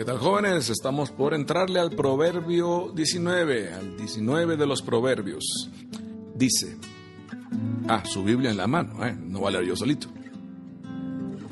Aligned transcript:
¿Qué 0.00 0.06
tal 0.06 0.16
jóvenes? 0.16 0.70
Estamos 0.70 1.10
por 1.10 1.34
entrarle 1.34 1.78
al 1.78 1.90
Proverbio 1.90 2.90
19, 2.94 3.74
al 3.74 3.98
19 3.98 4.56
de 4.56 4.66
los 4.66 4.80
Proverbios. 4.80 5.68
Dice, 6.34 6.78
ah, 7.86 8.02
su 8.06 8.24
Biblia 8.24 8.50
en 8.50 8.56
la 8.56 8.66
mano, 8.66 9.04
¿eh? 9.04 9.14
no 9.14 9.42
vale 9.42 9.66
yo 9.66 9.76
solito. 9.76 10.08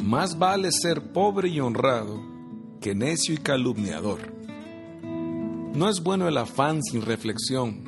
Más 0.03 0.39
vale 0.39 0.73
ser 0.73 1.13
pobre 1.13 1.51
y 1.51 1.61
honrado 1.61 2.23
que 2.81 2.95
necio 2.95 3.35
y 3.35 3.37
calumniador. 3.37 4.33
No 5.03 5.91
es 5.91 6.03
bueno 6.03 6.27
el 6.27 6.39
afán 6.39 6.83
sin 6.83 7.03
reflexión. 7.03 7.85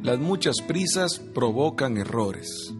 Las 0.00 0.20
muchas 0.20 0.62
prisas 0.62 1.18
provocan 1.18 1.96
errores. 1.96 2.72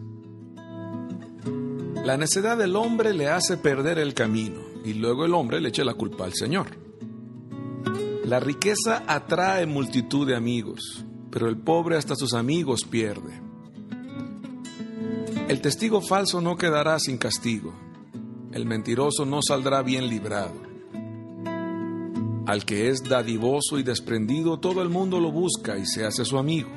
La 2.05 2.15
necedad 2.15 2.57
del 2.57 2.77
hombre 2.77 3.13
le 3.13 3.27
hace 3.27 3.57
perder 3.57 3.99
el 3.99 4.13
camino 4.13 4.61
y 4.85 4.93
luego 4.93 5.25
el 5.25 5.33
hombre 5.33 5.59
le 5.59 5.67
echa 5.67 5.83
la 5.83 5.95
culpa 5.95 6.23
al 6.23 6.33
Señor. 6.33 6.82
La 8.23 8.39
riqueza 8.39 9.03
atrae 9.05 9.65
multitud 9.65 10.25
de 10.25 10.35
amigos, 10.35 11.03
pero 11.29 11.49
el 11.49 11.57
pobre 11.57 11.97
hasta 11.97 12.15
sus 12.15 12.33
amigos 12.33 12.85
pierde. 12.89 13.41
El 15.49 15.59
testigo 15.59 15.99
falso 15.99 16.39
no 16.39 16.55
quedará 16.55 16.99
sin 16.99 17.17
castigo, 17.17 17.73
el 18.53 18.65
mentiroso 18.65 19.25
no 19.25 19.41
saldrá 19.45 19.81
bien 19.81 20.07
librado. 20.07 20.53
Al 22.45 22.63
que 22.63 22.89
es 22.89 23.03
dadivoso 23.03 23.77
y 23.77 23.83
desprendido, 23.83 24.57
todo 24.57 24.81
el 24.81 24.89
mundo 24.89 25.19
lo 25.19 25.31
busca 25.31 25.77
y 25.77 25.85
se 25.85 26.05
hace 26.05 26.23
su 26.23 26.37
amigo. 26.37 26.69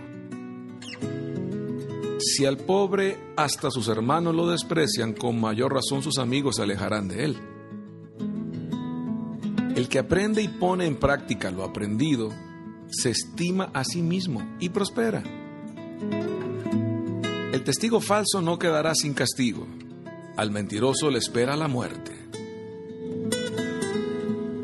Si 2.19 2.45
al 2.45 2.57
pobre 2.57 3.19
hasta 3.37 3.71
sus 3.71 3.87
hermanos 3.87 4.35
lo 4.35 4.49
desprecian, 4.49 5.13
con 5.13 5.41
mayor 5.41 5.73
razón 5.73 6.03
sus 6.03 6.19
amigos 6.19 6.57
se 6.57 6.63
alejarán 6.63 7.07
de 7.07 7.25
él. 7.25 7.56
El 9.87 9.91
que 9.91 10.01
aprende 10.01 10.43
y 10.43 10.49
pone 10.49 10.85
en 10.85 10.97
práctica 10.97 11.53
lo 11.53 11.63
aprendido, 11.63 12.33
se 12.91 13.11
estima 13.11 13.71
a 13.73 13.85
sí 13.85 14.03
mismo 14.03 14.43
y 14.59 14.71
prospera. 14.71 15.23
El 17.53 17.63
testigo 17.63 18.01
falso 18.01 18.43
no 18.43 18.59
quedará 18.59 18.97
sin 18.97 19.15
castigo. 19.15 19.65
Al 20.37 20.51
mentiroso 20.51 21.09
le 21.09 21.19
espera 21.19 21.55
la 21.55 21.69
muerte. 21.69 22.11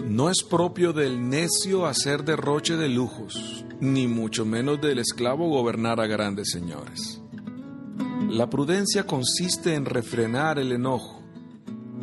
No 0.08 0.28
es 0.28 0.42
propio 0.42 0.92
del 0.92 1.28
necio 1.28 1.86
hacer 1.86 2.24
derroche 2.24 2.76
de 2.76 2.88
lujos, 2.88 3.64
ni 3.78 4.08
mucho 4.08 4.44
menos 4.44 4.80
del 4.80 4.98
esclavo 4.98 5.48
gobernar 5.48 6.00
a 6.00 6.08
grandes 6.08 6.50
señores. 6.50 7.20
La 8.28 8.50
prudencia 8.50 9.06
consiste 9.06 9.76
en 9.76 9.84
refrenar 9.84 10.58
el 10.58 10.72
enojo 10.72 11.22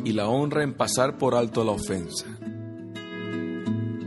y 0.06 0.14
la 0.14 0.26
honra 0.26 0.62
en 0.62 0.72
pasar 0.72 1.18
por 1.18 1.34
alto 1.34 1.62
la 1.64 1.72
ofensa. 1.72 2.29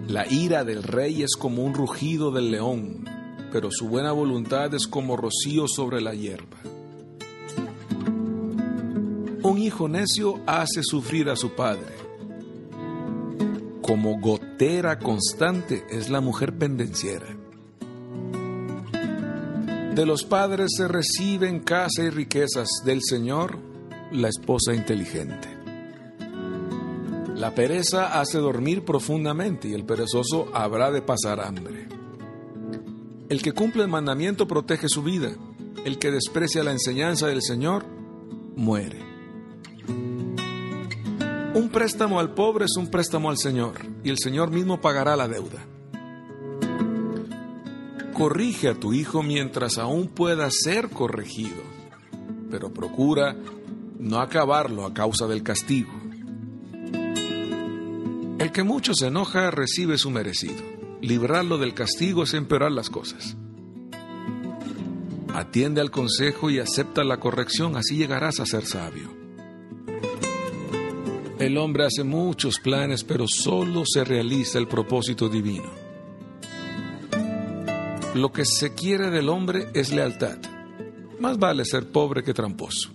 La 0.07 0.27
ira 0.31 0.63
del 0.63 0.83
rey 0.83 1.23
es 1.23 1.35
como 1.37 1.63
un 1.63 1.73
rugido 1.73 2.31
del 2.31 2.51
león, 2.51 3.05
pero 3.51 3.69
su 3.71 3.87
buena 3.87 4.11
voluntad 4.11 4.73
es 4.73 4.85
como 4.87 5.15
rocío 5.15 5.67
sobre 5.67 6.01
la 6.01 6.13
hierba. 6.13 6.57
Un 9.43 9.57
hijo 9.57 9.87
necio 9.87 10.41
hace 10.45 10.81
sufrir 10.83 11.29
a 11.29 11.35
su 11.35 11.51
padre. 11.51 11.95
Como 13.81 14.19
gotera 14.19 14.99
constante 14.99 15.85
es 15.89 16.09
la 16.09 16.21
mujer 16.21 16.57
pendenciera. 16.57 17.27
De 19.95 20.05
los 20.05 20.23
padres 20.23 20.71
se 20.77 20.87
reciben 20.87 21.59
casa 21.59 22.03
y 22.03 22.09
riquezas, 22.09 22.67
del 22.83 23.01
Señor 23.03 23.57
la 24.11 24.27
esposa 24.27 24.73
inteligente. 24.73 25.62
La 27.43 27.53
pereza 27.53 28.21
hace 28.21 28.37
dormir 28.37 28.85
profundamente 28.85 29.67
y 29.67 29.73
el 29.73 29.83
perezoso 29.83 30.47
habrá 30.53 30.91
de 30.91 31.01
pasar 31.01 31.41
hambre. 31.41 31.89
El 33.27 33.41
que 33.41 33.51
cumple 33.51 33.83
el 33.83 33.89
mandamiento 33.89 34.47
protege 34.47 34.87
su 34.87 35.03
vida. 35.03 35.35
El 35.83 35.99
que 35.99 36.09
desprecia 36.09 36.63
la 36.63 36.71
enseñanza 36.71 37.27
del 37.27 37.41
Señor 37.41 37.83
muere. 38.55 39.01
Un 41.53 41.69
préstamo 41.69 42.21
al 42.21 42.33
pobre 42.33 42.63
es 42.63 42.77
un 42.77 42.89
préstamo 42.89 43.29
al 43.29 43.37
Señor 43.37 43.73
y 44.05 44.09
el 44.09 44.19
Señor 44.19 44.49
mismo 44.49 44.79
pagará 44.79 45.17
la 45.17 45.27
deuda. 45.27 45.67
Corrige 48.13 48.69
a 48.69 48.75
tu 48.75 48.93
hijo 48.93 49.21
mientras 49.21 49.77
aún 49.79 50.07
pueda 50.07 50.49
ser 50.49 50.87
corregido, 50.91 51.61
pero 52.49 52.73
procura 52.73 53.35
no 53.99 54.21
acabarlo 54.21 54.85
a 54.85 54.93
causa 54.93 55.27
del 55.27 55.43
castigo. 55.43 56.02
Que 58.53 58.61
mucho 58.61 58.93
se 58.93 59.07
enoja 59.07 59.49
recibe 59.49 59.97
su 59.97 60.11
merecido. 60.11 60.61
Librarlo 61.01 61.57
del 61.57 61.73
castigo 61.73 62.21
es 62.21 62.35
empeorar 62.35 62.71
las 62.71 62.91
cosas. 62.91 63.35
Atiende 65.33 65.81
al 65.81 65.89
consejo 65.89 66.51
y 66.51 66.59
acepta 66.59 67.03
la 67.03 67.19
corrección, 67.19 67.75
así 67.75 67.97
llegarás 67.97 68.39
a 68.39 68.45
ser 68.45 68.67
sabio. 68.67 69.11
El 71.39 71.57
hombre 71.57 71.87
hace 71.87 72.03
muchos 72.03 72.59
planes, 72.59 73.03
pero 73.03 73.25
solo 73.27 73.85
se 73.91 74.03
realiza 74.03 74.59
el 74.59 74.67
propósito 74.67 75.29
divino. 75.29 75.71
Lo 78.13 78.31
que 78.31 78.45
se 78.45 78.75
quiere 78.75 79.09
del 79.09 79.29
hombre 79.29 79.69
es 79.73 79.91
lealtad. 79.91 80.37
Más 81.19 81.39
vale 81.39 81.65
ser 81.65 81.91
pobre 81.91 82.21
que 82.21 82.35
tramposo. 82.35 82.91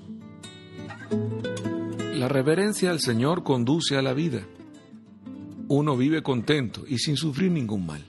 La 2.14 2.28
reverencia 2.28 2.90
al 2.90 3.00
Señor 3.00 3.42
conduce 3.42 3.96
a 3.96 4.02
la 4.02 4.12
vida 4.12 4.46
uno 5.68 5.96
vive 5.96 6.22
contento 6.22 6.84
y 6.86 6.98
sin 6.98 7.16
sufrir 7.16 7.50
ningún 7.50 7.86
mal. 7.86 8.04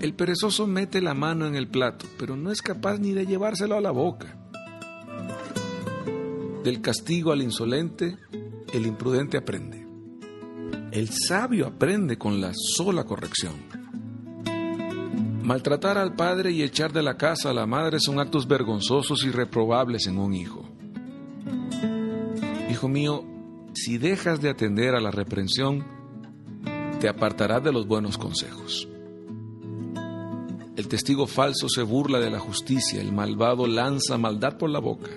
El 0.00 0.14
perezoso 0.14 0.66
mete 0.66 1.00
la 1.00 1.14
mano 1.14 1.46
en 1.46 1.56
el 1.56 1.68
plato, 1.68 2.06
pero 2.18 2.36
no 2.36 2.52
es 2.52 2.62
capaz 2.62 2.98
ni 2.98 3.12
de 3.12 3.26
llevárselo 3.26 3.76
a 3.76 3.80
la 3.80 3.90
boca. 3.90 4.36
Del 6.62 6.80
castigo 6.80 7.32
al 7.32 7.42
insolente, 7.42 8.16
el 8.72 8.86
imprudente 8.86 9.36
aprende. 9.36 9.86
El 10.92 11.08
sabio 11.08 11.66
aprende 11.66 12.16
con 12.16 12.40
la 12.40 12.52
sola 12.54 13.04
corrección. 13.04 13.54
Maltratar 15.42 15.96
al 15.96 16.14
padre 16.14 16.52
y 16.52 16.62
echar 16.62 16.92
de 16.92 17.02
la 17.02 17.16
casa 17.16 17.50
a 17.50 17.54
la 17.54 17.66
madre 17.66 17.98
son 18.00 18.20
actos 18.20 18.46
vergonzosos 18.46 19.24
y 19.24 19.30
reprobables 19.30 20.06
en 20.06 20.18
un 20.18 20.34
hijo. 20.34 20.68
Hijo 22.70 22.88
mío, 22.88 23.24
si 23.74 23.98
dejas 23.98 24.40
de 24.40 24.50
atender 24.50 24.94
a 24.94 25.00
la 25.00 25.10
reprensión, 25.10 25.86
te 27.00 27.08
apartarás 27.08 27.62
de 27.62 27.72
los 27.72 27.86
buenos 27.86 28.18
consejos. 28.18 28.88
El 30.76 30.88
testigo 30.88 31.26
falso 31.26 31.68
se 31.68 31.82
burla 31.82 32.20
de 32.20 32.30
la 32.30 32.38
justicia, 32.38 33.00
el 33.00 33.12
malvado 33.12 33.66
lanza 33.66 34.16
maldad 34.16 34.58
por 34.58 34.70
la 34.70 34.78
boca. 34.78 35.10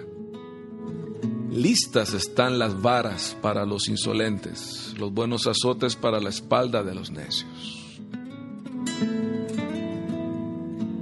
Listas 1.52 2.14
están 2.14 2.58
las 2.58 2.82
varas 2.82 3.38
para 3.42 3.66
los 3.66 3.88
insolentes, 3.88 4.96
los 4.98 5.14
buenos 5.14 5.48
azotes 5.48 5.96
para 5.96 6.20
la 6.20 6.30
espalda 6.30 6.84
de 6.84 6.96
los 6.96 7.12
necios. 7.12 8.00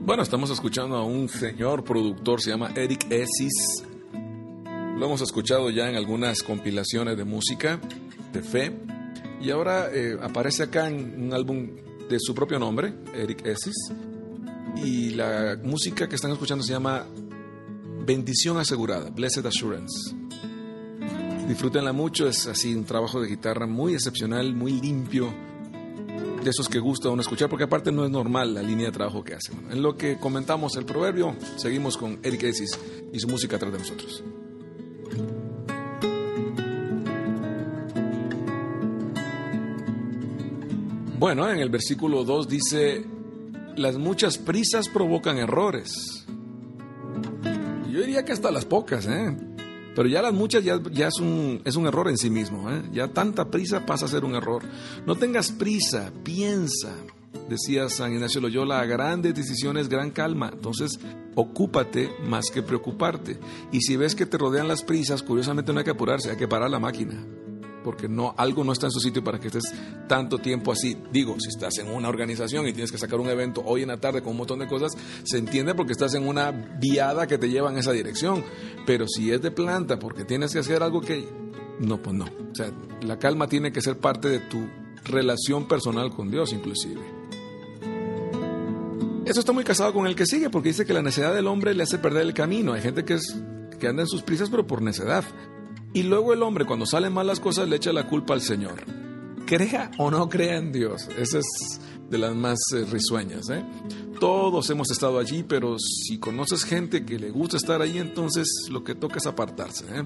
Bueno, 0.06 0.24
estamos 0.24 0.50
escuchando 0.50 0.98
a 0.98 1.04
un 1.04 1.30
señor 1.30 1.84
productor, 1.84 2.42
se 2.42 2.50
llama 2.50 2.72
Eric 2.76 3.06
Essis, 3.12 3.86
lo 5.00 5.06
hemos 5.06 5.22
escuchado 5.22 5.70
ya 5.70 5.90
en 5.90 5.96
algunas 5.96 6.44
compilaciones 6.44 7.16
de 7.16 7.24
música, 7.24 7.80
de 8.34 8.42
fe, 8.42 8.78
y 9.42 9.50
ahora 9.50 9.90
eh, 9.94 10.18
aparece 10.22 10.64
acá 10.64 10.90
en 10.90 11.24
un 11.24 11.34
álbum 11.34 11.70
de 12.10 12.20
su 12.20 12.36
propio 12.36 12.60
nombre, 12.60 12.94
Eric 13.14 13.46
Essis, 13.46 13.94
y 14.84 15.12
la 15.12 15.58
música 15.64 16.10
que 16.10 16.16
están 16.16 16.32
escuchando 16.32 16.66
se 16.66 16.74
llama 16.74 17.06
Bendición 18.06 18.58
Asegurada, 18.58 19.10
Blessed 19.10 19.46
Assurance. 19.46 20.14
Disfrútenla 21.48 21.94
mucho, 21.94 22.28
es 22.28 22.46
así 22.48 22.76
un 22.76 22.84
trabajo 22.84 23.22
de 23.22 23.30
guitarra 23.30 23.68
muy 23.68 23.94
excepcional, 23.94 24.54
muy 24.54 24.74
limpio, 24.74 25.34
de 26.44 26.50
esos 26.50 26.68
que 26.68 26.80
gusta 26.80 27.10
uno 27.10 27.22
escuchar, 27.22 27.48
porque 27.50 27.64
aparte 27.64 27.90
no 27.94 28.04
es 28.04 28.12
normal 28.12 28.54
la 28.54 28.62
línea 28.62 28.88
de 28.88 28.92
trabajo 28.92 29.24
que 29.24 29.36
hacen. 29.36 29.66
En 29.72 29.82
lo 29.82 29.96
que 29.96 30.18
comentamos 30.18 30.76
el 30.76 30.84
proverbio, 30.84 31.38
seguimos 31.56 31.96
con 31.96 32.20
Eric 32.22 32.44
Essis 32.44 32.78
y 33.14 33.20
su 33.20 33.30
música 33.30 33.56
atrás 33.56 33.72
de 33.72 33.80
nosotros. 33.80 34.24
Bueno, 41.20 41.52
en 41.52 41.60
el 41.60 41.70
versículo 41.70 42.24
2 42.24 42.48
dice, 42.48 43.06
las 43.76 43.98
muchas 43.98 44.38
prisas 44.38 44.88
provocan 44.88 45.38
errores. 45.38 46.26
Yo 47.92 48.00
diría 48.00 48.24
que 48.24 48.32
hasta 48.32 48.52
las 48.52 48.64
pocas, 48.64 49.06
¿eh? 49.06 49.36
Pero 49.94 50.08
ya 50.08 50.22
las 50.22 50.32
muchas 50.32 50.64
ya, 50.64 50.76
es, 50.76 51.20
un, 51.20 51.62
es, 51.66 51.76
un, 51.76 51.88
error 51.88 52.08
en 52.08 52.18
sí 52.18 52.30
mismo. 52.30 52.72
¿eh? 52.72 52.84
Ya 52.94 53.10
tanta 53.10 53.52
prisa 53.52 53.86
pasa 53.86 54.06
a 54.06 54.08
ser 54.08 54.24
un 54.24 54.34
error. 54.34 54.64
No 55.06 55.18
tengas 55.18 55.52
prisa, 55.52 56.14
piensa. 56.24 56.96
Decía 57.50 57.90
San 57.90 58.14
Ignacio 58.14 58.40
Loyola, 58.40 58.86
grandes 58.86 59.36
decisiones, 59.36 59.90
gran 59.90 60.12
calma. 60.12 60.52
Entonces, 60.54 61.02
ocúpate 61.36 62.12
más 62.24 62.50
que 62.50 62.64
preocuparte. 62.64 63.38
Y 63.74 63.82
si 63.82 63.98
ves 63.98 64.16
que 64.16 64.26
te 64.26 64.38
rodean 64.38 64.70
las 64.70 64.84
prisas, 64.84 65.22
curiosamente 65.22 65.74
no 65.74 65.80
hay 65.80 65.86
que 65.86 65.92
apurarse, 65.92 66.32
hay 66.32 66.38
que 66.38 66.48
parar 66.48 66.70
la 66.70 66.80
máquina. 66.80 67.26
Porque 67.84 68.08
no, 68.08 68.34
algo 68.38 68.64
no 68.64 68.74
está 68.74 68.88
en 68.88 68.92
su 68.92 69.00
sitio 69.00 69.24
para 69.24 69.40
que 69.40 69.48
estés 69.48 69.74
tanto 70.08 70.38
tiempo 70.38 70.72
así. 70.72 70.98
Digo, 71.12 71.36
si 71.40 71.50
estás 71.50 71.78
en 71.78 71.88
una 71.88 72.10
organización 72.10 72.68
y 72.68 72.74
tienes 72.74 72.92
que 72.92 72.98
sacar 72.98 73.20
un 73.20 73.30
evento 73.30 73.62
hoy 73.66 73.84
en 73.84 73.90
la 73.90 73.98
tarde 73.98 74.22
con 74.22 74.32
un 74.32 74.38
montón 74.38 74.60
de 74.60 74.68
cosas, 74.68 74.92
se 75.24 75.38
entiende 75.38 75.76
porque 75.76 75.94
estás 75.94 76.14
en 76.14 76.28
una 76.28 76.52
viada 76.52 77.28
que 77.28 77.38
te 77.38 77.50
lleva 77.50 77.72
en 77.72 77.78
esa 77.78 77.92
dirección. 77.92 78.44
Pero 78.86 79.08
si 79.08 79.32
es 79.32 79.42
de 79.42 79.52
planta, 79.52 80.00
porque 80.00 80.26
tienes 80.26 80.54
que 80.54 80.60
hacer 80.60 80.84
algo 80.84 81.02
que... 81.02 81.28
No, 81.80 82.02
pues 82.02 82.16
no. 82.16 82.26
O 82.26 82.56
sea, 82.56 82.72
la 83.02 83.18
calma 83.18 83.48
tiene 83.48 83.72
que 83.72 83.82
ser 83.82 83.98
parte 83.98 84.28
de 84.28 84.40
tu 84.40 84.68
relación 85.06 85.68
personal 85.68 86.12
con 86.12 86.30
Dios 86.30 86.54
inclusive. 86.54 87.20
Eso 89.26 89.42
está 89.42 89.52
muy 89.52 89.64
casado 89.64 89.94
con 89.94 90.08
el 90.08 90.16
que 90.16 90.26
sigue, 90.26 90.50
porque 90.50 90.70
dice 90.70 90.86
que 90.88 90.94
la 90.94 91.04
necedad 91.04 91.36
del 91.36 91.46
hombre 91.46 91.76
le 91.76 91.84
hace 91.84 92.00
perder 92.00 92.24
el 92.24 92.34
camino. 92.34 92.74
Hay 92.74 92.82
gente 92.82 93.06
que, 93.06 93.14
es, 93.14 93.38
que 93.80 93.88
anda 93.88 94.02
en 94.02 94.08
sus 94.08 94.24
prisas, 94.24 94.50
pero 94.50 94.66
por 94.66 94.82
necedad. 94.82 95.24
Y 95.94 96.04
luego 96.04 96.34
el 96.34 96.44
hombre, 96.44 96.66
cuando 96.66 96.86
salen 96.86 97.14
mal 97.14 97.28
las 97.28 97.40
cosas, 97.40 97.68
le 97.68 97.78
echa 97.78 97.92
la 97.92 98.08
culpa 98.08 98.34
al 98.34 98.42
Señor. 98.42 98.84
Crea 99.46 99.90
o 99.98 100.12
no 100.12 100.30
crea 100.30 100.58
en 100.58 100.72
Dios. 100.72 101.08
Esa 101.18 101.40
es 101.40 101.82
de 102.10 102.18
las 102.18 102.36
más 102.36 102.60
eh, 102.76 102.86
risueñas. 102.92 103.50
¿eh? 103.50 103.64
Todos 104.20 104.70
hemos 104.70 104.92
estado 104.92 105.18
allí, 105.18 105.44
pero 105.44 105.78
si 105.80 106.20
conoces 106.20 106.64
gente 106.64 107.06
que 107.06 107.18
le 107.18 107.32
gusta 107.32 107.58
estar 107.58 107.82
ahí, 107.82 107.98
entonces 107.98 108.48
lo 108.70 108.84
que 108.84 108.94
toca 108.94 109.18
es 109.18 109.26
apartarse. 109.26 109.86
¿eh? 109.90 110.04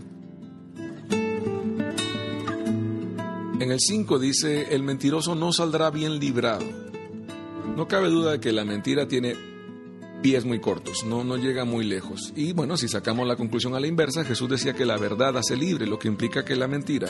En 3.59 3.71
el 3.71 3.80
5 3.80 4.19
dice, 4.19 4.74
el 4.74 4.83
mentiroso 4.83 5.35
no 5.35 5.51
saldrá 5.51 5.89
bien 5.89 6.19
librado. 6.19 6.65
No 7.75 7.88
cabe 7.88 8.09
duda 8.09 8.33
de 8.33 8.39
que 8.39 8.51
la 8.51 8.65
mentira 8.65 9.07
tiene 9.07 9.35
pies 10.23 10.45
muy 10.45 10.59
cortos, 10.59 11.03
no, 11.05 11.25
no 11.25 11.35
llega 11.35 11.65
muy 11.65 11.85
lejos. 11.85 12.31
Y 12.35 12.53
bueno, 12.53 12.77
si 12.77 12.87
sacamos 12.87 13.27
la 13.27 13.35
conclusión 13.35 13.75
a 13.75 13.79
la 13.79 13.87
inversa, 13.87 14.23
Jesús 14.23 14.49
decía 14.49 14.73
que 14.73 14.85
la 14.85 14.97
verdad 14.97 15.37
hace 15.37 15.57
libre, 15.57 15.85
lo 15.85 15.99
que 15.99 16.07
implica 16.07 16.45
que 16.45 16.55
la 16.55 16.67
mentira 16.67 17.09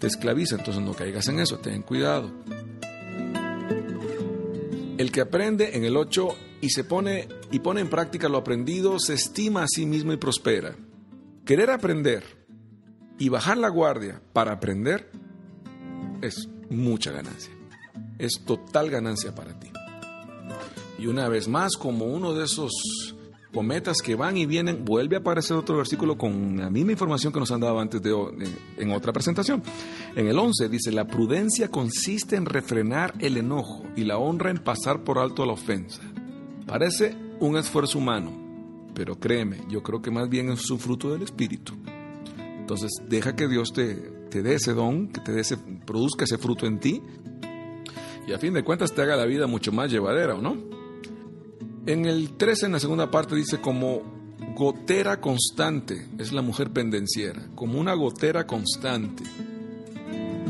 te 0.00 0.08
esclaviza, 0.08 0.56
entonces 0.56 0.82
no 0.82 0.92
caigas 0.92 1.28
en 1.28 1.38
eso, 1.38 1.58
ten 1.60 1.82
cuidado. 1.82 2.32
El 4.98 5.12
que 5.12 5.20
aprende 5.20 5.76
en 5.76 5.84
el 5.84 5.96
8 5.96 6.36
y 6.60 6.70
se 6.70 6.82
pone 6.82 7.28
y 7.52 7.60
pone 7.60 7.82
en 7.82 7.88
práctica 7.88 8.28
lo 8.28 8.38
aprendido, 8.38 8.98
se 8.98 9.14
estima 9.14 9.62
a 9.62 9.68
sí 9.68 9.86
mismo 9.86 10.12
y 10.12 10.16
prospera. 10.16 10.74
Querer 11.44 11.70
aprender 11.70 12.24
y 13.18 13.28
bajar 13.28 13.58
la 13.58 13.68
guardia 13.68 14.20
para 14.32 14.52
aprender 14.52 15.08
es 16.20 16.48
mucha 16.68 17.12
ganancia. 17.12 17.52
Es 18.18 18.40
total 18.44 18.90
ganancia 18.90 19.34
para 19.34 19.58
ti. 19.58 19.69
Y 21.00 21.06
una 21.06 21.28
vez 21.28 21.48
más, 21.48 21.76
como 21.78 22.04
uno 22.04 22.34
de 22.34 22.44
esos 22.44 22.72
cometas 23.54 24.02
que 24.02 24.14
van 24.14 24.36
y 24.36 24.44
vienen, 24.44 24.84
vuelve 24.84 25.16
a 25.16 25.20
aparecer 25.20 25.56
otro 25.56 25.78
versículo 25.78 26.18
con 26.18 26.58
la 26.58 26.68
misma 26.68 26.92
información 26.92 27.32
que 27.32 27.40
nos 27.40 27.50
han 27.50 27.60
dado 27.60 27.80
antes 27.80 28.02
de, 28.02 28.14
en 28.76 28.92
otra 28.92 29.10
presentación. 29.12 29.62
En 30.14 30.28
el 30.28 30.38
11 30.38 30.68
dice, 30.68 30.92
la 30.92 31.06
prudencia 31.06 31.68
consiste 31.68 32.36
en 32.36 32.44
refrenar 32.44 33.14
el 33.18 33.38
enojo 33.38 33.82
y 33.96 34.04
la 34.04 34.18
honra 34.18 34.50
en 34.50 34.58
pasar 34.58 35.02
por 35.02 35.18
alto 35.18 35.46
la 35.46 35.54
ofensa. 35.54 36.02
Parece 36.66 37.16
un 37.40 37.56
esfuerzo 37.56 37.98
humano, 37.98 38.32
pero 38.94 39.18
créeme, 39.18 39.64
yo 39.70 39.82
creo 39.82 40.02
que 40.02 40.10
más 40.10 40.28
bien 40.28 40.50
es 40.50 40.70
un 40.70 40.78
fruto 40.78 41.10
del 41.10 41.22
Espíritu. 41.22 41.72
Entonces, 42.36 42.90
deja 43.08 43.34
que 43.34 43.48
Dios 43.48 43.72
te, 43.72 43.94
te 44.30 44.42
dé 44.42 44.56
ese 44.56 44.74
don, 44.74 45.08
que 45.08 45.20
te 45.22 45.32
dé 45.32 45.40
ese, 45.40 45.56
produzca 45.56 46.24
ese 46.24 46.36
fruto 46.36 46.66
en 46.66 46.78
ti 46.78 47.02
y 48.26 48.32
a 48.32 48.38
fin 48.38 48.52
de 48.52 48.62
cuentas 48.62 48.92
te 48.92 49.02
haga 49.02 49.16
la 49.16 49.24
vida 49.24 49.46
mucho 49.46 49.72
más 49.72 49.90
llevadera, 49.90 50.34
¿o 50.34 50.42
no? 50.42 50.79
En 51.86 52.04
el 52.04 52.36
13, 52.36 52.66
en 52.66 52.72
la 52.72 52.80
segunda 52.80 53.10
parte, 53.10 53.34
dice 53.34 53.60
como 53.60 54.02
gotera 54.54 55.20
constante, 55.20 56.08
es 56.18 56.32
la 56.32 56.42
mujer 56.42 56.70
pendenciera, 56.70 57.48
como 57.54 57.80
una 57.80 57.94
gotera 57.94 58.46
constante. 58.46 59.24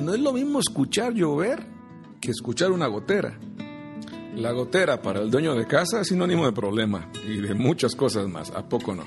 No 0.02 0.14
es 0.14 0.20
lo 0.20 0.32
mismo 0.32 0.58
escuchar 0.58 1.12
llover 1.14 1.64
que 2.20 2.30
escuchar 2.30 2.72
una 2.72 2.86
gotera. 2.88 3.38
La 4.34 4.52
gotera 4.52 5.02
para 5.02 5.20
el 5.20 5.30
dueño 5.30 5.54
de 5.54 5.66
casa 5.66 6.00
es 6.00 6.08
sinónimo 6.08 6.46
de 6.46 6.52
problema 6.52 7.10
y 7.26 7.36
de 7.40 7.54
muchas 7.54 7.94
cosas 7.94 8.28
más, 8.28 8.50
¿a 8.50 8.68
poco 8.68 8.94
no? 8.94 9.04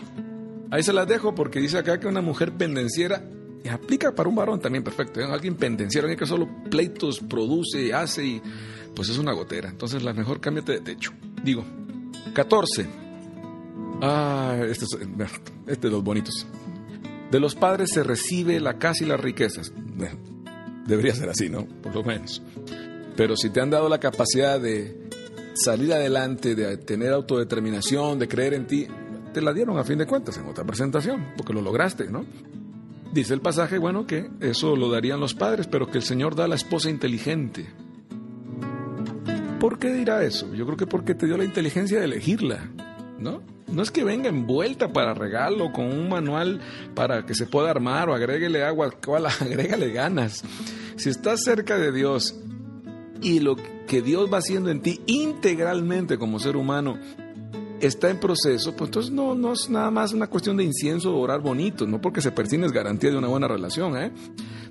Ahí 0.71 0.83
se 0.83 0.93
las 0.93 1.07
dejo 1.07 1.35
porque 1.35 1.59
dice 1.59 1.77
acá 1.77 1.99
que 1.99 2.07
una 2.07 2.21
mujer 2.21 2.53
pendenciera 2.53 3.23
y 3.63 3.69
aplica 3.69 4.13
para 4.13 4.27
un 4.27 4.35
varón 4.35 4.59
también 4.59 4.83
perfecto. 4.83 5.19
¿eh? 5.21 5.25
Alguien 5.25 5.55
pendenciero, 5.55 6.05
alguien 6.05 6.19
que 6.19 6.25
solo 6.25 6.49
pleitos 6.69 7.19
produce 7.19 7.93
hace 7.93 8.25
y 8.25 8.41
pues 8.95 9.09
es 9.09 9.17
una 9.17 9.33
gotera. 9.33 9.69
Entonces 9.69 10.03
la 10.03 10.13
mejor 10.13 10.41
cámbiate 10.41 10.73
de 10.73 10.79
techo. 10.81 11.11
Digo, 11.43 11.63
14. 12.33 12.87
Ah, 14.01 14.57
este 14.67 14.85
es, 14.85 14.97
este 15.67 15.87
de 15.87 15.93
los 15.93 16.03
bonitos. 16.03 16.47
De 17.31 17.39
los 17.39 17.55
padres 17.55 17.89
se 17.91 18.03
recibe 18.03 18.59
la 18.59 18.77
casa 18.77 19.03
y 19.03 19.07
las 19.07 19.19
riquezas. 19.19 19.73
Debería 20.85 21.15
ser 21.15 21.29
así, 21.29 21.49
¿no? 21.49 21.65
Por 21.65 21.95
lo 21.95 22.03
menos. 22.03 22.41
Pero 23.15 23.35
si 23.35 23.49
te 23.49 23.61
han 23.61 23.69
dado 23.69 23.89
la 23.89 23.99
capacidad 23.99 24.59
de 24.59 25.09
salir 25.53 25.93
adelante, 25.93 26.55
de 26.55 26.77
tener 26.77 27.13
autodeterminación, 27.13 28.19
de 28.19 28.27
creer 28.27 28.53
en 28.53 28.67
ti, 28.67 28.87
te 29.33 29.41
la 29.41 29.53
dieron 29.53 29.77
a 29.77 29.83
fin 29.83 29.97
de 29.97 30.05
cuentas 30.05 30.37
en 30.37 30.47
otra 30.47 30.63
presentación, 30.63 31.33
porque 31.37 31.53
lo 31.53 31.61
lograste, 31.61 32.09
¿no? 32.09 32.25
Dice 33.13 33.33
el 33.33 33.41
pasaje, 33.41 33.77
bueno, 33.77 34.07
que 34.07 34.29
eso 34.41 34.75
lo 34.75 34.89
darían 34.89 35.19
los 35.19 35.35
padres, 35.35 35.67
pero 35.67 35.89
que 35.89 35.99
el 35.99 36.03
Señor 36.03 36.35
da 36.35 36.45
a 36.45 36.47
la 36.47 36.55
esposa 36.55 36.89
inteligente. 36.89 37.71
¿Por 39.63 39.79
qué 39.79 39.93
dirá 39.93 40.21
eso? 40.25 40.53
Yo 40.53 40.65
creo 40.65 40.75
que 40.75 40.87
porque 40.87 41.15
te 41.15 41.25
dio 41.25 41.37
la 41.37 41.45
inteligencia 41.45 41.97
de 41.97 42.03
elegirla, 42.03 42.69
¿no? 43.17 43.41
No 43.71 43.81
es 43.81 43.91
que 43.91 44.03
venga 44.03 44.27
envuelta 44.27 44.91
para 44.91 45.13
regalo 45.13 45.71
con 45.71 45.85
un 45.85 46.09
manual 46.09 46.59
para 46.93 47.25
que 47.25 47.33
se 47.33 47.45
pueda 47.45 47.69
armar 47.69 48.09
o 48.09 48.13
agréguele 48.13 48.61
agua, 48.65 48.91
cual 48.91 49.25
agrégale 49.39 49.93
ganas. 49.93 50.43
Si 50.97 51.09
estás 51.09 51.43
cerca 51.45 51.77
de 51.77 51.93
Dios 51.93 52.35
y 53.21 53.39
lo 53.39 53.55
que 53.87 54.01
Dios 54.01 54.29
va 54.29 54.39
haciendo 54.39 54.69
en 54.69 54.81
ti 54.81 54.99
integralmente 55.05 56.17
como 56.17 56.39
ser 56.39 56.57
humano 56.57 56.99
está 57.79 58.09
en 58.09 58.19
proceso, 58.19 58.75
pues 58.75 58.89
entonces 58.89 59.13
no, 59.13 59.33
no 59.33 59.53
es 59.53 59.69
nada 59.69 59.91
más 59.91 60.11
una 60.11 60.27
cuestión 60.27 60.57
de 60.57 60.65
incienso 60.65 61.15
o 61.15 61.21
orar 61.21 61.39
bonito, 61.39 61.87
no 61.87 62.01
porque 62.01 62.19
se 62.19 62.31
persigne 62.31 62.65
es 62.65 62.73
garantía 62.73 63.11
de 63.11 63.17
una 63.17 63.29
buena 63.29 63.47
relación, 63.47 63.97
¿eh? 63.97 64.11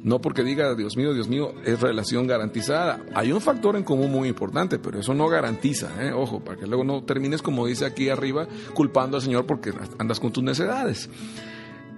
No 0.02 0.20
porque 0.20 0.42
diga, 0.42 0.74
Dios 0.74 0.96
mío, 0.96 1.14
Dios 1.14 1.28
mío, 1.28 1.54
es 1.64 1.80
relación 1.80 2.26
garantizada. 2.26 3.04
Hay 3.14 3.30
un 3.30 3.40
factor 3.40 3.76
en 3.76 3.84
común 3.84 4.10
muy 4.10 4.28
importante, 4.28 4.80
pero 4.80 4.98
eso 4.98 5.14
no 5.14 5.28
garantiza, 5.28 5.90
¿eh? 6.04 6.12
Ojo, 6.12 6.40
para 6.40 6.58
que 6.58 6.66
luego 6.66 6.82
no 6.82 7.04
termines, 7.04 7.40
como 7.40 7.66
dice 7.66 7.86
aquí 7.86 8.08
arriba, 8.08 8.48
culpando 8.74 9.16
al 9.16 9.22
Señor 9.22 9.46
porque 9.46 9.72
andas 9.98 10.18
con 10.18 10.32
tus 10.32 10.42
necedades. 10.42 11.08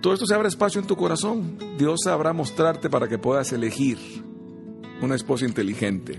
Todo 0.02 0.12
esto 0.12 0.26
se 0.26 0.34
abre 0.34 0.48
espacio 0.48 0.82
en 0.82 0.86
tu 0.86 0.96
corazón. 0.96 1.56
Dios 1.79 2.00
sabrá 2.05 2.34
mostrarte 2.34 2.90
para 2.90 3.08
que 3.08 3.17
puedas 3.17 3.50
elegir 3.52 3.96
una 5.00 5.14
esposa 5.14 5.46
inteligente. 5.46 6.19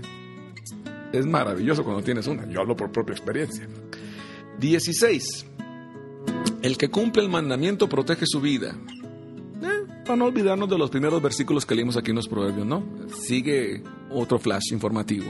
Es 1.12 1.24
maravilloso 1.24 1.84
cuando 1.84 2.02
tienes 2.02 2.26
una. 2.26 2.48
Yo 2.48 2.62
hablo 2.62 2.76
por 2.76 2.90
propia 2.90 3.12
experiencia. 3.12 3.68
16. 4.58 5.46
El 6.62 6.76
que 6.76 6.88
cumple 6.90 7.22
el 7.22 7.28
mandamiento 7.28 7.88
protege 7.88 8.26
su 8.26 8.40
vida. 8.40 8.74
Para 10.06 10.16
no 10.16 10.26
olvidarnos 10.26 10.70
de 10.70 10.78
los 10.78 10.88
primeros 10.88 11.20
versículos 11.20 11.66
que 11.66 11.74
leímos 11.74 11.96
aquí 11.96 12.10
en 12.10 12.16
los 12.16 12.28
proverbios, 12.28 12.64
¿no? 12.64 12.84
Sigue 13.12 13.82
otro 14.10 14.38
flash 14.38 14.72
informativo. 14.72 15.26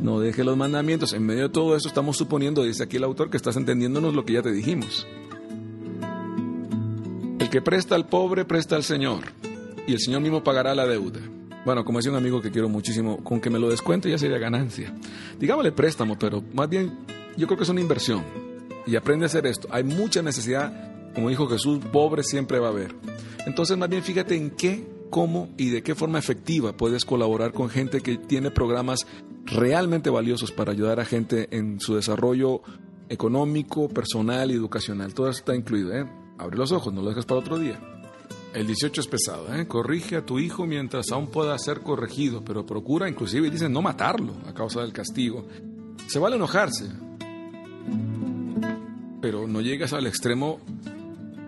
No 0.00 0.20
deje 0.20 0.44
los 0.44 0.58
mandamientos. 0.58 1.14
En 1.14 1.24
medio 1.24 1.44
de 1.44 1.48
todo 1.48 1.74
eso 1.74 1.88
estamos 1.88 2.18
suponiendo, 2.18 2.62
dice 2.62 2.82
aquí 2.82 2.98
el 2.98 3.04
autor, 3.04 3.30
que 3.30 3.38
estás 3.38 3.56
entendiéndonos 3.56 4.14
lo 4.14 4.26
que 4.26 4.34
ya 4.34 4.42
te 4.42 4.52
dijimos. 4.52 5.06
El 7.38 7.48
que 7.48 7.62
presta 7.62 7.94
al 7.94 8.06
pobre, 8.06 8.44
presta 8.44 8.76
al 8.76 8.84
Señor. 8.84 9.24
Y 9.86 9.94
el 9.94 10.00
Señor 10.00 10.20
mismo 10.20 10.44
pagará 10.44 10.74
la 10.74 10.86
deuda. 10.86 11.20
Bueno, 11.64 11.84
como 11.84 11.98
decía 11.98 12.12
un 12.12 12.18
amigo 12.18 12.42
que 12.42 12.50
quiero 12.50 12.68
muchísimo, 12.68 13.24
con 13.24 13.40
que 13.40 13.48
me 13.48 13.58
lo 13.58 13.70
descuente 13.70 14.10
ya 14.10 14.18
sería 14.18 14.38
ganancia. 14.38 14.94
Digámosle 15.38 15.72
préstamo, 15.72 16.18
pero 16.18 16.42
más 16.52 16.68
bien 16.68 16.92
yo 17.38 17.46
creo 17.46 17.56
que 17.56 17.64
es 17.64 17.70
una 17.70 17.80
inversión. 17.80 18.22
Y 18.86 18.96
aprende 18.96 19.24
a 19.24 19.28
hacer 19.28 19.46
esto. 19.46 19.66
Hay 19.70 19.82
mucha 19.82 20.20
necesidad, 20.20 21.12
como 21.14 21.30
dijo 21.30 21.48
Jesús, 21.48 21.80
pobre 21.90 22.22
siempre 22.22 22.58
va 22.58 22.68
a 22.68 22.70
haber. 22.70 22.94
Entonces, 23.48 23.78
más 23.78 23.88
bien 23.88 24.02
fíjate 24.02 24.36
en 24.36 24.50
qué, 24.50 24.86
cómo 25.08 25.48
y 25.56 25.70
de 25.70 25.82
qué 25.82 25.94
forma 25.94 26.18
efectiva 26.18 26.76
puedes 26.76 27.06
colaborar 27.06 27.54
con 27.54 27.70
gente 27.70 28.02
que 28.02 28.18
tiene 28.18 28.50
programas 28.50 29.06
realmente 29.46 30.10
valiosos 30.10 30.52
para 30.52 30.72
ayudar 30.72 31.00
a 31.00 31.06
gente 31.06 31.48
en 31.50 31.80
su 31.80 31.94
desarrollo 31.94 32.60
económico, 33.08 33.88
personal 33.88 34.50
y 34.50 34.54
educacional. 34.54 35.14
Todo 35.14 35.30
eso 35.30 35.38
está 35.38 35.56
incluido. 35.56 35.94
¿eh? 35.94 36.06
Abre 36.36 36.58
los 36.58 36.72
ojos, 36.72 36.92
no 36.92 37.00
lo 37.00 37.08
dejes 37.08 37.24
para 37.24 37.40
otro 37.40 37.58
día. 37.58 37.80
El 38.52 38.66
18 38.66 39.00
es 39.00 39.06
pesado, 39.06 39.54
¿eh? 39.54 39.66
Corrige 39.66 40.16
a 40.16 40.26
tu 40.26 40.38
hijo 40.38 40.66
mientras 40.66 41.10
aún 41.10 41.28
pueda 41.28 41.58
ser 41.58 41.80
corregido, 41.80 42.44
pero 42.44 42.66
procura, 42.66 43.08
inclusive 43.08 43.48
dicen, 43.48 43.72
no 43.72 43.80
matarlo 43.80 44.34
a 44.46 44.52
causa 44.52 44.82
del 44.82 44.92
castigo. 44.92 45.46
Se 46.06 46.18
vale 46.18 46.36
enojarse, 46.36 46.84
pero 49.22 49.46
no 49.48 49.62
llegas 49.62 49.94
al 49.94 50.06
extremo, 50.06 50.60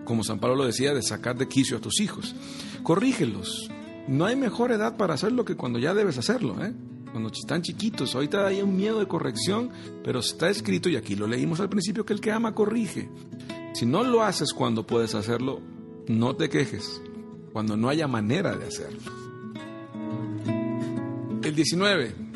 como 0.05 0.23
San 0.23 0.39
Pablo 0.39 0.55
lo 0.55 0.65
decía, 0.65 0.93
de 0.93 1.01
sacar 1.01 1.37
de 1.37 1.47
quicio 1.47 1.77
a 1.77 1.81
tus 1.81 1.99
hijos. 1.99 2.35
Corrígelos. 2.83 3.69
No 4.07 4.25
hay 4.25 4.35
mejor 4.35 4.71
edad 4.71 4.97
para 4.97 5.13
hacerlo 5.13 5.45
que 5.45 5.55
cuando 5.55 5.79
ya 5.79 5.93
debes 5.93 6.17
hacerlo, 6.17 6.63
¿eh? 6.63 6.73
Cuando 7.11 7.29
están 7.29 7.61
chiquitos. 7.61 8.15
Ahorita 8.15 8.47
hay 8.47 8.61
un 8.61 8.75
miedo 8.75 8.99
de 8.99 9.07
corrección, 9.07 9.69
pero 10.03 10.19
está 10.19 10.49
escrito, 10.49 10.89
y 10.89 10.95
aquí 10.95 11.15
lo 11.15 11.27
leímos 11.27 11.59
al 11.59 11.69
principio, 11.69 12.05
que 12.05 12.13
el 12.13 12.21
que 12.21 12.31
ama 12.31 12.55
corrige. 12.55 13.09
Si 13.73 13.85
no 13.85 14.03
lo 14.03 14.23
haces 14.23 14.53
cuando 14.53 14.87
puedes 14.87 15.15
hacerlo, 15.15 15.61
no 16.07 16.35
te 16.35 16.49
quejes, 16.49 17.01
cuando 17.53 17.77
no 17.77 17.89
haya 17.89 18.07
manera 18.07 18.55
de 18.55 18.67
hacerlo. 18.67 19.11
El 21.43 21.55
19. 21.55 22.30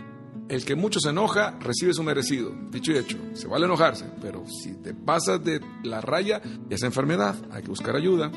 El 0.47 0.63
que 0.63 0.75
mucho 0.75 0.99
se 0.99 1.09
enoja, 1.09 1.57
recibe 1.59 1.93
su 1.93 2.03
merecido. 2.03 2.53
Dicho 2.69 2.91
y 2.91 2.97
hecho, 2.97 3.17
se 3.33 3.47
vale 3.47 3.65
enojarse, 3.65 4.05
pero 4.21 4.43
si 4.47 4.75
te 4.75 4.93
pasas 4.93 5.43
de 5.43 5.59
la 5.83 6.01
raya, 6.01 6.41
es 6.69 6.83
enfermedad, 6.83 7.35
hay 7.51 7.63
que 7.63 7.69
buscar 7.69 7.95
ayuda. 7.95 8.31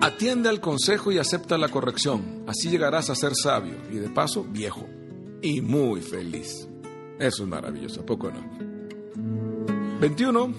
Atiende 0.00 0.48
al 0.48 0.60
consejo 0.60 1.12
y 1.12 1.18
acepta 1.18 1.58
la 1.58 1.68
corrección. 1.68 2.44
Así 2.46 2.70
llegarás 2.70 3.10
a 3.10 3.14
ser 3.14 3.32
sabio 3.34 3.76
y 3.90 3.96
de 3.96 4.08
paso 4.08 4.44
viejo 4.44 4.86
y 5.42 5.60
muy 5.60 6.00
feliz. 6.00 6.66
Eso 7.18 7.42
es 7.42 7.48
maravilloso, 7.48 8.00
¿a 8.00 8.06
poco 8.06 8.30
no? 8.30 8.40
21. 10.00 10.54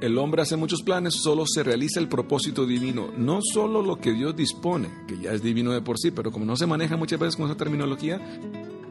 El 0.00 0.16
hombre 0.16 0.40
hace 0.40 0.56
muchos 0.56 0.82
planes, 0.82 1.14
solo 1.14 1.44
se 1.46 1.62
realiza 1.62 2.00
el 2.00 2.08
propósito 2.08 2.64
divino, 2.64 3.12
no 3.18 3.40
solo 3.42 3.82
lo 3.82 3.98
que 3.98 4.12
Dios 4.12 4.34
dispone, 4.34 4.88
que 5.06 5.18
ya 5.18 5.32
es 5.32 5.42
divino 5.42 5.72
de 5.72 5.82
por 5.82 5.98
sí, 5.98 6.10
pero 6.10 6.32
como 6.32 6.46
no 6.46 6.56
se 6.56 6.66
maneja 6.66 6.96
muchas 6.96 7.20
veces 7.20 7.36
con 7.36 7.44
esa 7.44 7.56
terminología, 7.58 8.18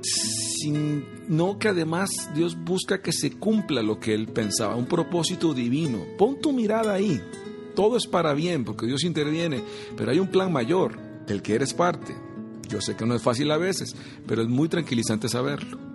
sino 0.02 1.58
que 1.58 1.70
además 1.70 2.12
Dios 2.36 2.56
busca 2.64 3.02
que 3.02 3.12
se 3.12 3.32
cumpla 3.32 3.82
lo 3.82 4.00
que 4.00 4.14
él 4.14 4.28
pensaba, 4.28 4.76
un 4.76 4.86
propósito 4.86 5.56
divino. 5.56 6.06
Pon 6.16 6.40
tu 6.40 6.54
mirada 6.54 6.94
ahí, 6.94 7.20
todo 7.76 7.98
es 7.98 8.06
para 8.06 8.36
bien, 8.36 8.64
porque 8.64 8.86
Dios 8.86 9.04
interviene, 9.04 9.64
pero 9.98 10.12
hay 10.12 10.20
un 10.20 10.28
plan 10.28 10.54
mayor 10.54 11.00
del 11.26 11.42
que 11.42 11.56
eres 11.56 11.74
parte. 11.74 12.16
Yo 12.68 12.82
sé 12.82 12.96
que 12.96 13.08
no 13.08 13.16
es 13.16 13.24
fácil 13.24 13.50
a 13.50 13.58
veces, 13.58 13.96
pero 14.28 14.44
es 14.44 14.48
muy 14.48 14.70
tranquilizante 14.70 15.28
saberlo. 15.28 15.89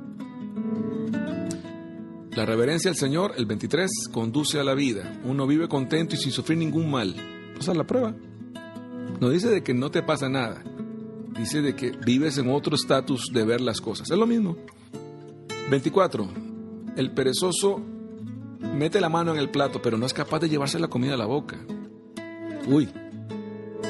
La 2.36 2.44
reverencia 2.44 2.90
al 2.90 2.96
Señor, 2.96 3.34
el 3.36 3.46
23, 3.46 4.08
conduce 4.10 4.58
a 4.58 4.64
la 4.64 4.74
vida. 4.74 5.20
Uno 5.24 5.46
vive 5.46 5.68
contento 5.68 6.16
y 6.16 6.18
sin 6.18 6.32
sufrir 6.32 6.58
ningún 6.58 6.90
mal. 6.90 7.14
Pasa 7.56 7.72
la 7.74 7.86
prueba. 7.86 8.12
No 9.20 9.30
dice 9.30 9.48
de 9.48 9.62
que 9.62 9.72
no 9.72 9.92
te 9.92 10.02
pasa 10.02 10.28
nada. 10.28 10.64
Dice 11.38 11.62
de 11.62 11.76
que 11.76 11.92
vives 11.92 12.36
en 12.38 12.50
otro 12.50 12.74
estatus 12.74 13.30
de 13.32 13.44
ver 13.44 13.60
las 13.60 13.80
cosas. 13.80 14.10
Es 14.10 14.18
lo 14.18 14.26
mismo. 14.26 14.56
24. 15.70 16.28
El 16.96 17.12
perezoso 17.12 17.80
mete 18.74 19.00
la 19.00 19.08
mano 19.08 19.32
en 19.32 19.38
el 19.38 19.50
plato, 19.50 19.80
pero 19.80 19.96
no 19.96 20.04
es 20.04 20.12
capaz 20.12 20.40
de 20.40 20.48
llevarse 20.48 20.80
la 20.80 20.88
comida 20.88 21.14
a 21.14 21.18
la 21.18 21.26
boca. 21.26 21.64
Uy, 22.66 22.88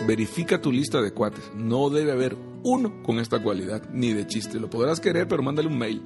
verifica 0.06 0.60
tu 0.60 0.70
lista 0.70 1.00
de 1.00 1.12
cuates. 1.12 1.50
No 1.56 1.88
debe 1.88 2.12
haber 2.12 2.36
uno 2.62 3.02
con 3.02 3.20
esta 3.20 3.42
cualidad, 3.42 3.88
ni 3.90 4.12
de 4.12 4.26
chiste. 4.26 4.60
Lo 4.60 4.68
podrás 4.68 5.00
querer, 5.00 5.28
pero 5.28 5.42
mándale 5.42 5.68
un 5.68 5.78
mail. 5.78 6.02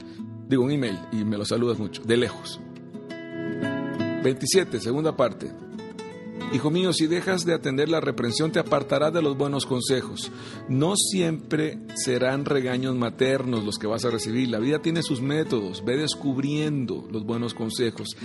Digo, 0.49 0.65
un 0.65 0.71
email 0.71 0.99
y 1.13 1.25
me 1.25 1.37
lo 1.37 1.45
saludas 1.45 1.79
mucho, 1.79 2.03
de 2.03 2.17
lejos. 2.17 2.61
27, 4.23 4.81
segunda 4.81 5.17
parte. 5.17 5.53
Hijo 6.51 6.71
mío, 6.71 6.95
si 6.95 7.07
dejas 7.07 7.45
de 7.45 7.53
atender 7.53 7.91
la 7.91 8.01
reprensión, 8.01 8.51
te 8.51 8.59
apartarás 8.59 9.13
de 9.13 9.21
los 9.21 9.37
buenos 9.37 9.67
consejos. 9.67 10.33
No 10.69 10.97
siempre 10.97 11.79
serán 11.95 12.47
regaños 12.47 12.95
maternos 12.95 13.65
los 13.65 13.79
que 13.79 13.87
vas 13.87 14.07
a 14.07 14.11
recibir. 14.11 14.49
La 14.49 14.59
vida 14.59 14.79
tiene 14.79 15.03
sus 15.03 15.21
métodos. 15.21 15.85
Ve 15.85 15.99
descubriendo 15.99 17.07
los 17.11 17.25
buenos 17.25 17.53
consejos. 17.53 18.17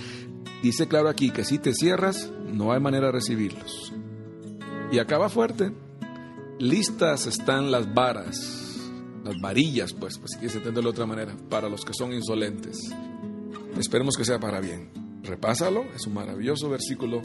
Dice 0.61 0.87
claro 0.87 1.09
aquí 1.09 1.31
que 1.31 1.43
si 1.43 1.59
te 1.59 1.73
cierras, 1.73 2.31
no 2.47 2.71
hay 2.71 2.79
manera 2.79 3.07
de 3.07 3.11
recibirlos. 3.11 3.91
Y 4.89 4.99
acaba 4.99 5.27
fuerte. 5.27 5.73
Listas 6.59 7.27
están 7.27 7.71
las 7.71 7.93
varas, 7.93 8.62
las 9.23 9.39
varillas, 9.39 9.93
pues, 9.93 10.17
pues 10.17 10.31
si 10.31 10.37
quieres 10.39 10.55
entenderlo 10.55 10.91
de 10.91 10.93
otra 10.93 11.05
manera, 11.05 11.35
para 11.49 11.69
los 11.69 11.83
que 11.83 11.93
son 11.93 12.13
insolentes. 12.13 12.77
Esperemos 13.77 14.15
que 14.15 14.25
sea 14.25 14.39
para 14.39 14.59
bien. 14.59 14.91
Repásalo, 15.23 15.85
es 15.95 16.05
un 16.05 16.13
maravilloso 16.13 16.69
versículo. 16.69 17.21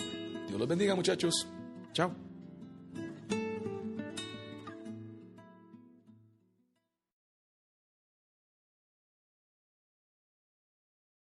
Dios 0.46 0.58
los 0.58 0.68
bendiga, 0.68 0.94
muchachos. 0.94 1.48
Chao. 1.92 2.27